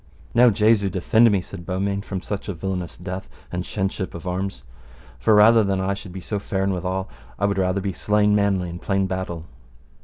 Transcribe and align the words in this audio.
Now 0.33 0.49
Jesu 0.49 0.89
defend 0.89 1.29
me, 1.29 1.41
said 1.41 1.63
Beaumains, 1.63 2.05
from 2.07 2.23
such 2.23 2.49
a 2.49 2.55
villainous 2.55 2.97
death 2.97 3.29
and 3.51 3.63
shenship 3.63 4.15
of 4.15 4.25
arms. 4.25 4.63
For 5.19 5.35
rather 5.35 5.63
than 5.63 5.79
I 5.79 5.93
should 5.93 6.11
so 6.23 6.39
be 6.39 6.43
faren 6.43 6.73
withal, 6.73 7.07
I 7.37 7.45
would 7.45 7.59
rather 7.59 7.81
be 7.81 7.93
slain 7.93 8.33
manly 8.33 8.67
in 8.67 8.79
plain 8.79 9.05
battle. 9.05 9.45